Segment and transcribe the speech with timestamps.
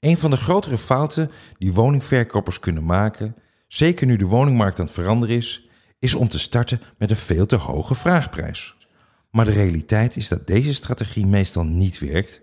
[0.00, 3.36] Een van de grotere fouten die woningverkopers kunnen maken,
[3.68, 7.46] zeker nu de woningmarkt aan het veranderen is, is om te starten met een veel
[7.46, 8.76] te hoge vraagprijs.
[9.30, 12.42] Maar de realiteit is dat deze strategie meestal niet werkt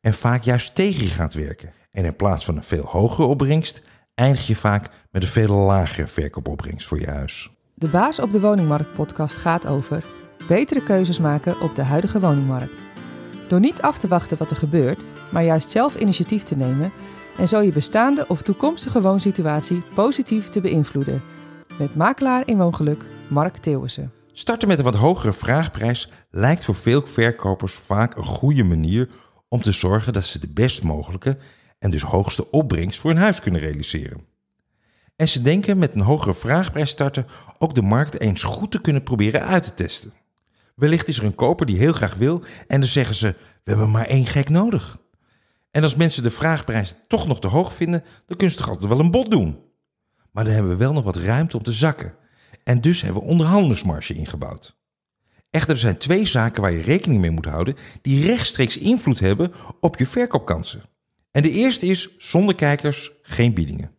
[0.00, 1.72] en vaak juist tegen je gaat werken.
[1.90, 3.82] En in plaats van een veel hogere opbrengst,
[4.14, 7.50] eindig je vaak met een veel lagere verkoopopbrengst voor je huis.
[7.74, 10.04] De Baas op de Woningmarkt podcast gaat over
[10.48, 12.83] betere keuzes maken op de huidige woningmarkt.
[13.48, 16.92] Door niet af te wachten wat er gebeurt, maar juist zelf initiatief te nemen
[17.38, 21.22] en zo je bestaande of toekomstige woonsituatie positief te beïnvloeden.
[21.78, 24.12] Met makelaar in woongeluk Mark Theeuwissen.
[24.32, 29.08] Starten met een wat hogere vraagprijs lijkt voor veel verkopers vaak een goede manier
[29.48, 31.36] om te zorgen dat ze de best mogelijke
[31.78, 34.26] en dus hoogste opbrengst voor hun huis kunnen realiseren.
[35.16, 37.26] En ze denken met een hogere vraagprijs starten
[37.58, 40.12] ook de markt eens goed te kunnen proberen uit te testen.
[40.74, 43.90] Wellicht is er een koper die heel graag wil en dan zeggen ze: We hebben
[43.90, 44.98] maar één gek nodig.
[45.70, 48.88] En als mensen de vraagprijs toch nog te hoog vinden, dan kunnen ze toch altijd
[48.88, 49.58] wel een bod doen.
[50.30, 52.14] Maar dan hebben we wel nog wat ruimte om te zakken.
[52.64, 54.76] En dus hebben we onderhandelingsmarge ingebouwd.
[55.50, 59.52] Echter, er zijn twee zaken waar je rekening mee moet houden die rechtstreeks invloed hebben
[59.80, 60.82] op je verkoopkansen.
[61.30, 63.90] En de eerste is zonder kijkers geen biedingen.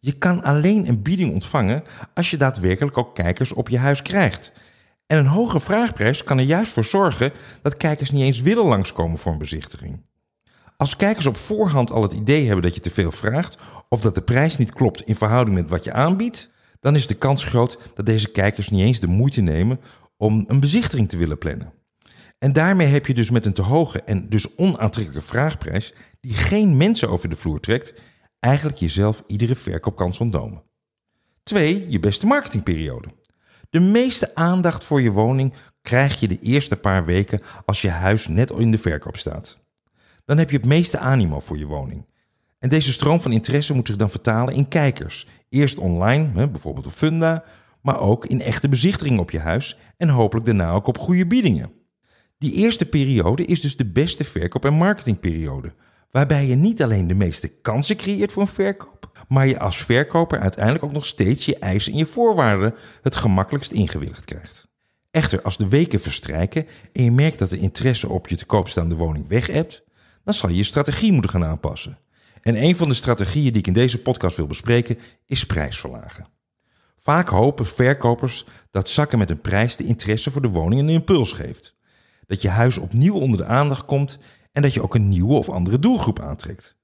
[0.00, 1.82] Je kan alleen een bieding ontvangen
[2.14, 4.52] als je daadwerkelijk ook kijkers op je huis krijgt.
[5.06, 9.18] En een hoge vraagprijs kan er juist voor zorgen dat kijkers niet eens willen langskomen
[9.18, 10.02] voor een bezichtiging.
[10.76, 14.14] Als kijkers op voorhand al het idee hebben dat je te veel vraagt of dat
[14.14, 17.78] de prijs niet klopt in verhouding met wat je aanbiedt, dan is de kans groot
[17.94, 19.80] dat deze kijkers niet eens de moeite nemen
[20.16, 21.72] om een bezichtiging te willen plannen.
[22.38, 26.76] En daarmee heb je dus met een te hoge en dus onaantrekkelijke vraagprijs, die geen
[26.76, 27.94] mensen over de vloer trekt,
[28.40, 30.62] eigenlijk jezelf iedere verkoopkans ontnomen.
[31.42, 31.86] 2.
[31.88, 33.08] Je beste marketingperiode.
[33.74, 38.26] De meeste aandacht voor je woning krijg je de eerste paar weken als je huis
[38.28, 39.58] net in de verkoop staat.
[40.24, 42.06] Dan heb je het meeste animo voor je woning.
[42.58, 45.26] En deze stroom van interesse moet zich dan vertalen in kijkers.
[45.48, 47.44] Eerst online, bijvoorbeeld op Funda,
[47.82, 51.72] maar ook in echte bezichtiging op je huis en hopelijk daarna ook op goede biedingen.
[52.38, 55.74] Die eerste periode is dus de beste verkoop- en marketingperiode,
[56.10, 60.40] waarbij je niet alleen de meeste kansen creëert voor een verkoop, maar je als verkoper
[60.40, 64.68] uiteindelijk ook nog steeds je eisen en je voorwaarden het gemakkelijkst ingewilligd krijgt.
[65.10, 68.68] Echter, als de weken verstrijken en je merkt dat de interesse op je te koop
[68.68, 69.48] staande woning weg
[70.24, 71.98] dan zal je je strategie moeten gaan aanpassen.
[72.40, 76.26] En een van de strategieën die ik in deze podcast wil bespreken is prijsverlagen.
[76.96, 81.32] Vaak hopen verkopers dat zakken met een prijs de interesse voor de woning een impuls
[81.32, 81.74] geeft.
[82.26, 84.18] Dat je huis opnieuw onder de aandacht komt
[84.52, 86.76] en dat je ook een nieuwe of andere doelgroep aantrekt.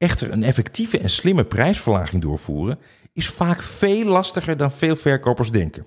[0.00, 2.78] Echter, een effectieve en slimme prijsverlaging doorvoeren
[3.12, 5.86] is vaak veel lastiger dan veel verkopers denken.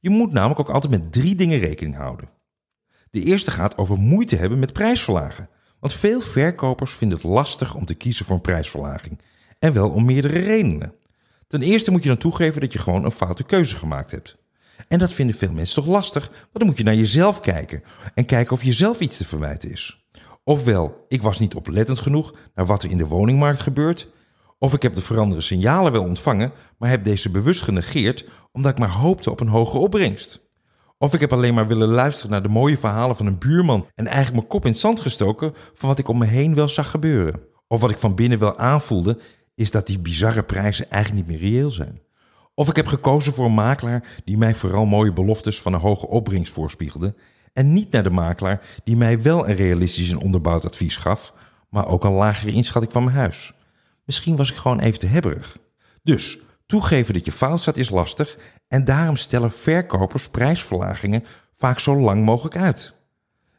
[0.00, 2.28] Je moet namelijk ook altijd met drie dingen rekening houden.
[3.10, 5.48] De eerste gaat over moeite hebben met prijsverlagen.
[5.80, 9.20] Want veel verkopers vinden het lastig om te kiezen voor een prijsverlaging.
[9.58, 10.94] En wel om meerdere redenen.
[11.46, 14.36] Ten eerste moet je dan toegeven dat je gewoon een foute keuze gemaakt hebt.
[14.88, 17.82] En dat vinden veel mensen toch lastig, want dan moet je naar jezelf kijken
[18.14, 20.05] en kijken of je zelf iets te verwijten is.
[20.48, 24.08] Ofwel, ik was niet oplettend genoeg naar wat er in de woningmarkt gebeurt,
[24.58, 28.78] of ik heb de veranderende signalen wel ontvangen, maar heb deze bewust genegeerd omdat ik
[28.78, 30.40] maar hoopte op een hoge opbrengst.
[30.98, 34.06] Of ik heb alleen maar willen luisteren naar de mooie verhalen van een buurman en
[34.06, 36.90] eigenlijk mijn kop in het zand gestoken van wat ik om me heen wel zag
[36.90, 37.40] gebeuren.
[37.68, 39.18] Of wat ik van binnen wel aanvoelde,
[39.54, 42.00] is dat die bizarre prijzen eigenlijk niet meer reëel zijn.
[42.54, 46.06] Of ik heb gekozen voor een makelaar die mij vooral mooie beloftes van een hoge
[46.06, 47.14] opbrengst voorspiegelde.
[47.56, 51.32] En niet naar de makelaar die mij wel een realistisch en onderbouwd advies gaf,
[51.68, 53.52] maar ook een lagere inschatting van mijn huis.
[54.04, 55.56] Misschien was ik gewoon even te hebberig.
[56.02, 58.36] Dus toegeven dat je fout staat is lastig
[58.68, 61.24] en daarom stellen verkopers prijsverlagingen
[61.54, 62.94] vaak zo lang mogelijk uit.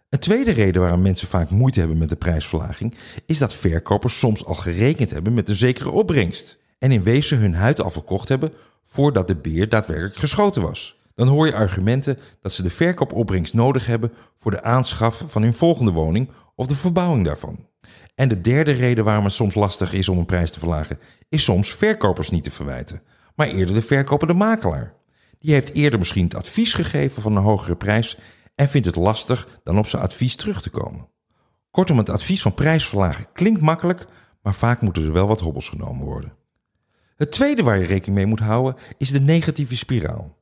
[0.09, 4.45] Een tweede reden waarom mensen vaak moeite hebben met de prijsverlaging is dat verkopers soms
[4.45, 8.53] al gerekend hebben met een zekere opbrengst en in wezen hun huid al verkocht hebben
[8.83, 10.97] voordat de beer daadwerkelijk geschoten was.
[11.17, 15.53] Dan hoor je argumenten dat ze de verkoopopbrengst nodig hebben voor de aanschaf van hun
[15.53, 17.67] volgende woning of de verbouwing daarvan.
[18.15, 20.99] En de derde reden waarom het soms lastig is om een prijs te verlagen,
[21.29, 23.01] is soms verkopers niet te verwijten,
[23.35, 24.93] maar eerder de verkopende makelaar.
[25.39, 28.17] Die heeft eerder misschien het advies gegeven van een hogere prijs
[28.55, 31.09] en vindt het lastig dan op zijn advies terug te komen.
[31.71, 34.05] Kortom, het advies van prijsverlagen klinkt makkelijk,
[34.41, 36.33] maar vaak moeten er wel wat hobbels genomen worden.
[37.15, 40.36] Het tweede waar je rekening mee moet houden is de negatieve spiraal.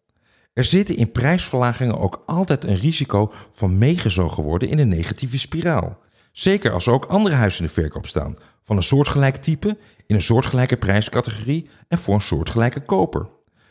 [0.55, 5.97] Er zitten in prijsverlagingen ook altijd een risico van meegezogen worden in een negatieve spiraal.
[6.31, 10.15] Zeker als er ook andere huizen in de verkoop staan, van een soortgelijk type, in
[10.15, 13.29] een soortgelijke prijscategorie en voor een soortgelijke koper.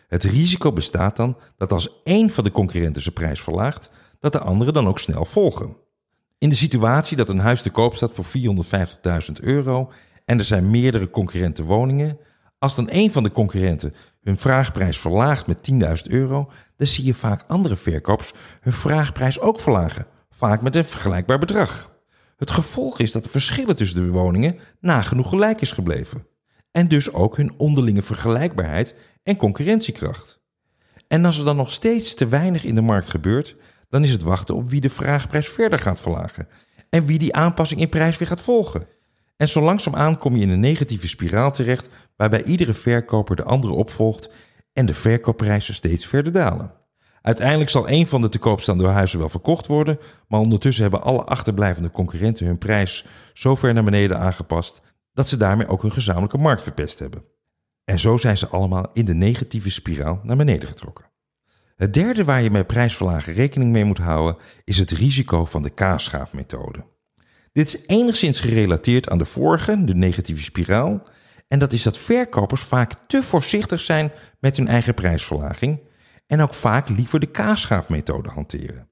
[0.08, 3.90] Het risico bestaat dan dat als één van de concurrenten zijn prijs verlaagt,
[4.20, 5.76] dat de anderen dan ook snel volgen.
[6.38, 8.26] In de situatie dat een huis te koop staat voor
[9.26, 9.90] 450.000 euro
[10.24, 12.18] en er zijn meerdere concurrente woningen,
[12.58, 13.94] als dan een van de concurrenten
[14.24, 19.60] hun vraagprijs verlaagt met 10.000 euro, dan zie je vaak andere verkopers hun vraagprijs ook
[19.60, 21.92] verlagen, vaak met een vergelijkbaar bedrag.
[22.36, 26.26] Het gevolg is dat de verschillen tussen de woningen nagenoeg gelijk is gebleven.
[26.70, 30.42] En dus ook hun onderlinge vergelijkbaarheid en concurrentiekracht.
[31.08, 33.56] En als er dan nog steeds te weinig in de markt gebeurt,
[33.88, 36.48] dan is het wachten op wie de vraagprijs verder gaat verlagen
[36.90, 38.86] en wie die aanpassing in prijs weer gaat volgen.
[39.36, 43.72] En zo langzaamaan kom je in een negatieve spiraal terecht waarbij iedere verkoper de andere
[43.72, 44.30] opvolgt
[44.72, 46.72] en de verkoopprijzen steeds verder dalen.
[47.22, 49.98] Uiteindelijk zal een van de te koop staande huizen wel verkocht worden,
[50.28, 54.82] maar ondertussen hebben alle achterblijvende concurrenten hun prijs zo ver naar beneden aangepast
[55.12, 57.24] dat ze daarmee ook hun gezamenlijke markt verpest hebben.
[57.84, 61.04] En zo zijn ze allemaal in de negatieve spiraal naar beneden getrokken.
[61.76, 65.70] Het derde waar je met prijsverlagen rekening mee moet houden is het risico van de
[65.70, 66.84] kaasschaafmethode.
[67.54, 71.02] Dit is enigszins gerelateerd aan de vorige, de negatieve spiraal,
[71.48, 75.80] en dat is dat verkopers vaak te voorzichtig zijn met hun eigen prijsverlaging
[76.26, 78.88] en ook vaak liever de kaasschaafmethode hanteren.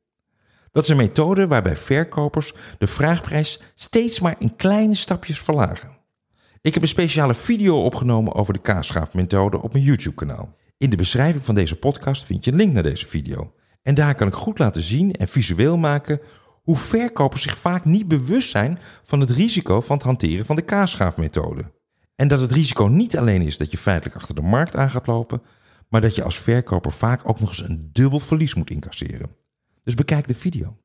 [0.72, 5.98] Dat is een methode waarbij verkopers de vraagprijs steeds maar in kleine stapjes verlagen.
[6.60, 10.56] Ik heb een speciale video opgenomen over de kaasschaafmethode op mijn YouTube-kanaal.
[10.76, 13.52] In de beschrijving van deze podcast vind je een link naar deze video.
[13.82, 16.20] En daar kan ik goed laten zien en visueel maken
[16.62, 20.62] hoe verkopers zich vaak niet bewust zijn van het risico van het hanteren van de
[20.62, 21.72] kaasschaafmethode.
[22.14, 25.06] En dat het risico niet alleen is dat je feitelijk achter de markt aan gaat
[25.06, 25.42] lopen,
[25.88, 29.30] maar dat je als verkoper vaak ook nog eens een dubbel verlies moet incasseren.
[29.84, 30.76] Dus bekijk de video.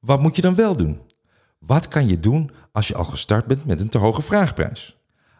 [0.00, 1.00] Wat moet je dan wel doen?
[1.58, 4.96] Wat kan je doen als je al gestart bent met een te hoge vraagprijs?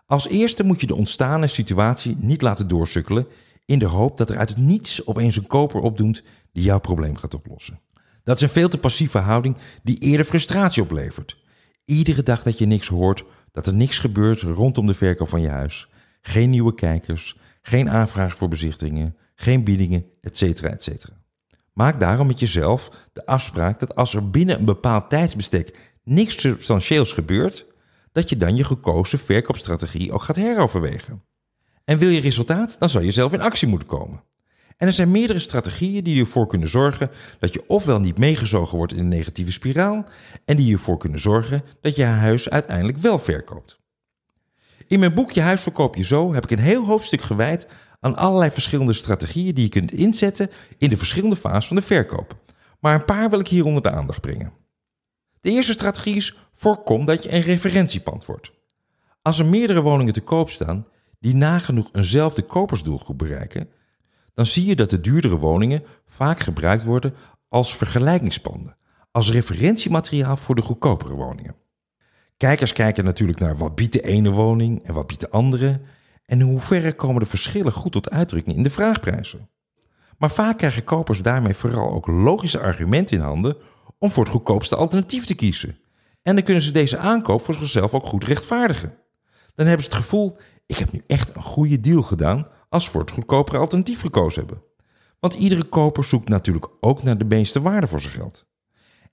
[0.06, 3.26] Als eerste moet je de ontstane situatie niet laten doorsukkelen
[3.64, 7.16] in de hoop dat er uit het niets opeens een koper opdoet die jouw probleem
[7.16, 7.80] gaat oplossen.
[8.24, 11.36] Dat is een veel te passieve houding die eerder frustratie oplevert.
[11.84, 15.48] Iedere dag dat je niks hoort, dat er niks gebeurt rondom de verkoop van je
[15.48, 15.88] huis.
[16.20, 20.42] Geen nieuwe kijkers, geen aanvraag voor bezichtigingen, geen biedingen, etc.
[20.42, 21.04] etc.
[21.72, 27.12] Maak daarom met jezelf de afspraak dat als er binnen een bepaald tijdsbestek niks substantieels
[27.12, 27.66] gebeurt,
[28.12, 31.22] dat je dan je gekozen verkoopstrategie ook gaat heroverwegen.
[31.84, 34.22] En wil je resultaat, dan zal je zelf in actie moeten komen.
[34.76, 38.92] En er zijn meerdere strategieën die ervoor kunnen zorgen dat je ofwel niet meegezogen wordt
[38.92, 40.04] in een negatieve spiraal
[40.44, 43.80] en die ervoor kunnen zorgen dat je huis uiteindelijk wel verkoopt.
[44.86, 47.66] In mijn boekje Huis verkoop je zo heb ik een heel hoofdstuk gewijd
[48.00, 52.36] aan allerlei verschillende strategieën die je kunt inzetten in de verschillende fases van de verkoop.
[52.80, 54.52] Maar een paar wil ik hier onder de aandacht brengen.
[55.40, 58.52] De eerste strategie is voorkom dat je een referentiepand wordt.
[59.22, 60.86] Als er meerdere woningen te koop staan
[61.20, 63.68] die nagenoeg eenzelfde kopersdoelgroep bereiken,
[64.34, 67.14] dan zie je dat de duurdere woningen vaak gebruikt worden
[67.48, 68.76] als vergelijkingspanden,
[69.10, 71.56] als referentiemateriaal voor de goedkopere woningen.
[72.36, 75.80] Kijkers kijken natuurlijk naar wat biedt de ene woning en wat biedt de andere
[76.24, 79.48] en in hoeverre komen de verschillen goed tot uitdrukking in de vraagprijzen.
[80.18, 83.56] Maar vaak krijgen kopers daarmee vooral ook logische argumenten in handen
[83.98, 85.78] om voor het goedkoopste alternatief te kiezen.
[86.22, 88.94] En dan kunnen ze deze aankoop voor zichzelf ook goed rechtvaardigen.
[89.54, 90.36] Dan hebben ze het gevoel,
[90.66, 94.62] ik heb nu echt een goede deal gedaan als voor het goedkopere alternatief gekozen hebben.
[95.20, 98.46] Want iedere koper zoekt natuurlijk ook naar de meeste waarde voor zijn geld.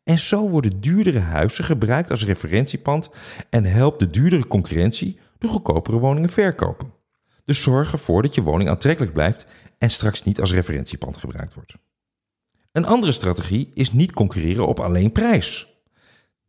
[0.04, 3.10] En zo worden duurdere huizen gebruikt als referentiepand
[3.50, 6.94] en helpt de duurdere concurrentie de goedkopere woningen verkopen.
[7.46, 9.48] Dus zorg ervoor dat je woning aantrekkelijk blijft
[9.78, 11.74] en straks niet als referentiepand gebruikt wordt.
[12.72, 15.69] Een andere strategie is niet concurreren op alleen prijs.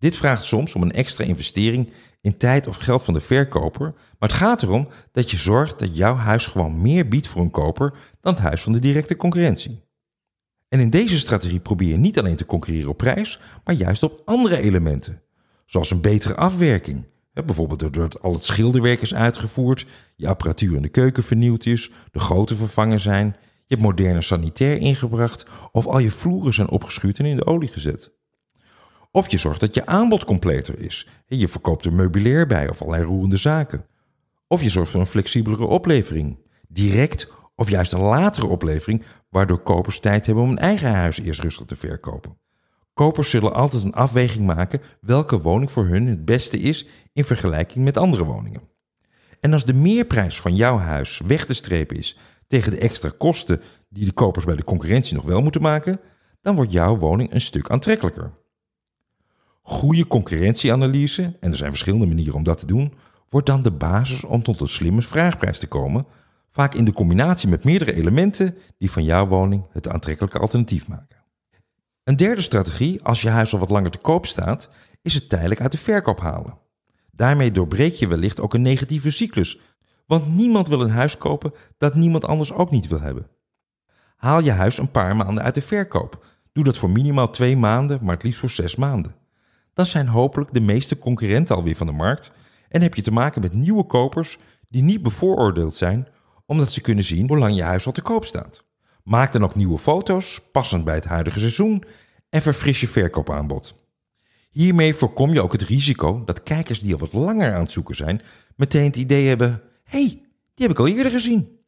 [0.00, 4.28] Dit vraagt soms om een extra investering in tijd of geld van de verkoper, maar
[4.28, 7.92] het gaat erom dat je zorgt dat jouw huis gewoon meer biedt voor een koper
[8.20, 9.82] dan het huis van de directe concurrentie.
[10.68, 14.22] En in deze strategie probeer je niet alleen te concurreren op prijs, maar juist op
[14.24, 15.22] andere elementen,
[15.66, 17.06] zoals een betere afwerking.
[17.32, 22.20] Bijvoorbeeld doordat al het schilderwerk is uitgevoerd, je apparatuur in de keuken vernieuwd is, de
[22.20, 23.26] goten vervangen zijn,
[23.66, 27.68] je hebt moderne sanitair ingebracht of al je vloeren zijn opgeschuurd en in de olie
[27.68, 28.18] gezet.
[29.10, 31.08] Of je zorgt dat je aanbod completer is.
[31.26, 33.86] Je verkoopt er meubilair bij of allerlei roerende zaken.
[34.46, 36.38] Of je zorgt voor een flexibelere oplevering.
[36.68, 41.40] Direct of juist een latere oplevering, waardoor kopers tijd hebben om een eigen huis eerst
[41.40, 42.38] rustig te verkopen.
[42.94, 47.84] Kopers zullen altijd een afweging maken welke woning voor hun het beste is in vergelijking
[47.84, 48.62] met andere woningen.
[49.40, 53.62] En als de meerprijs van jouw huis weg te strepen is tegen de extra kosten
[53.88, 56.00] die de kopers bij de concurrentie nog wel moeten maken,
[56.40, 58.32] dan wordt jouw woning een stuk aantrekkelijker.
[59.70, 62.94] Goede concurrentieanalyse, en er zijn verschillende manieren om dat te doen,
[63.28, 66.06] wordt dan de basis om tot een slimme vraagprijs te komen,
[66.50, 71.16] vaak in de combinatie met meerdere elementen die van jouw woning het aantrekkelijke alternatief maken.
[72.04, 74.68] Een derde strategie, als je huis al wat langer te koop staat,
[75.02, 76.58] is het tijdelijk uit de verkoop halen.
[77.10, 79.58] Daarmee doorbreek je wellicht ook een negatieve cyclus,
[80.06, 83.26] want niemand wil een huis kopen dat niemand anders ook niet wil hebben.
[84.16, 86.26] Haal je huis een paar maanden uit de verkoop.
[86.52, 89.18] Doe dat voor minimaal twee maanden, maar het liefst voor zes maanden.
[89.74, 92.30] Dan zijn hopelijk de meeste concurrenten alweer van de markt
[92.68, 96.08] en heb je te maken met nieuwe kopers die niet bevooroordeeld zijn
[96.46, 98.64] omdat ze kunnen zien hoe lang je huis al te koop staat.
[99.04, 101.84] Maak dan ook nieuwe foto's, passend bij het huidige seizoen,
[102.28, 103.74] en verfris je verkoopaanbod.
[104.50, 107.94] Hiermee voorkom je ook het risico dat kijkers die al wat langer aan het zoeken
[107.94, 108.22] zijn,
[108.56, 110.08] meteen het idee hebben: hey,
[110.54, 111.58] die heb ik al eerder gezien.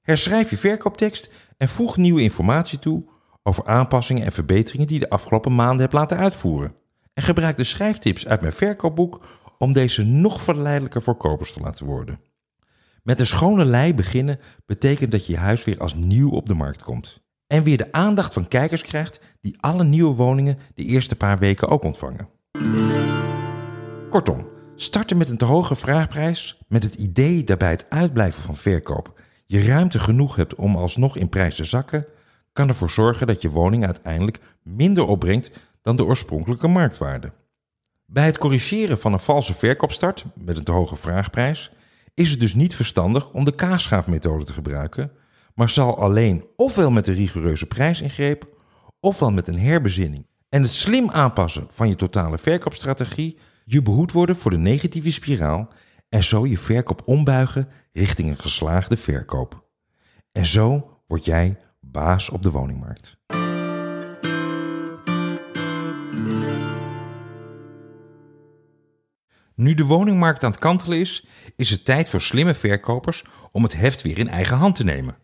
[0.00, 3.04] Herschrijf je verkooptekst en voeg nieuwe informatie toe
[3.42, 6.74] over aanpassingen en verbeteringen die je de afgelopen maanden hebt laten uitvoeren.
[7.16, 9.26] En gebruik de schrijftips uit mijn verkoopboek
[9.58, 12.20] om deze nog verleidelijker voor kopers te laten worden.
[13.02, 16.82] Met een schone lei beginnen betekent dat je huis weer als nieuw op de markt
[16.82, 17.20] komt.
[17.46, 21.68] En weer de aandacht van kijkers krijgt die alle nieuwe woningen de eerste paar weken
[21.68, 22.28] ook ontvangen.
[24.10, 28.56] Kortom, starten met een te hoge vraagprijs met het idee dat bij het uitblijven van
[28.56, 32.06] verkoop je ruimte genoeg hebt om alsnog in prijs te zakken,
[32.52, 35.50] kan ervoor zorgen dat je woning uiteindelijk minder opbrengt
[35.86, 37.32] dan de oorspronkelijke marktwaarde.
[38.06, 41.70] Bij het corrigeren van een valse verkoopstart met een te hoge vraagprijs
[42.14, 45.12] is het dus niet verstandig om de kaasschaafmethode te gebruiken,
[45.54, 48.48] maar zal alleen ofwel met een rigoureuze prijsingreep
[49.00, 54.36] ofwel met een herbezinning en het slim aanpassen van je totale verkoopstrategie je behoed worden
[54.36, 55.68] voor de negatieve spiraal
[56.08, 59.64] en zo je verkoop ombuigen richting een geslaagde verkoop.
[60.32, 63.16] En zo word jij baas op de woningmarkt.
[69.56, 73.76] Nu de woningmarkt aan het kantelen is, is het tijd voor slimme verkopers om het
[73.76, 75.16] heft weer in eigen hand te nemen.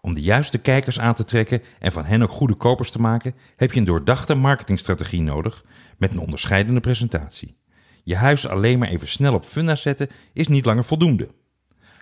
[0.00, 3.34] Om de juiste kijkers aan te trekken en van hen ook goede kopers te maken,
[3.56, 5.64] heb je een doordachte marketingstrategie nodig
[5.98, 7.56] met een onderscheidende presentatie.
[8.04, 11.30] Je huis alleen maar even snel op funda zetten is niet langer voldoende.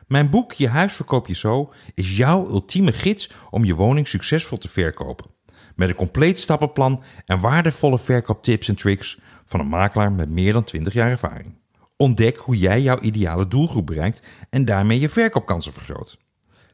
[0.06, 4.58] Mijn boek Je huis verkoop je zo is jouw ultieme gids om je woning succesvol
[4.58, 5.30] te verkopen.
[5.75, 10.64] Met een compleet stappenplan en waardevolle verkooptips en tricks van een makelaar met meer dan
[10.64, 11.58] 20 jaar ervaring.
[12.00, 16.19] Ontdek hoe jij jouw ideale doelgroep bereikt en daarmee je verkoopkansen vergroot.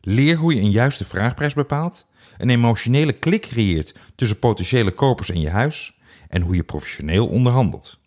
[0.01, 2.07] Leer hoe je een juiste vraagprijs bepaalt,
[2.39, 7.99] een emotionele klik creëert tussen potentiële kopers en je huis en hoe je professioneel onderhandelt.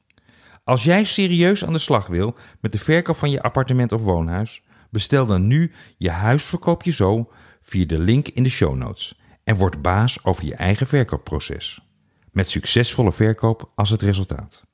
[0.63, 4.63] Als jij serieus aan de slag wil met de verkoop van je appartement of woonhuis,
[4.89, 7.31] bestel dan nu je huis verkoop je zo
[7.61, 11.79] via de link in de show notes en word baas over je eigen verkoopproces.
[12.31, 14.66] Met succesvolle verkoop als het resultaat.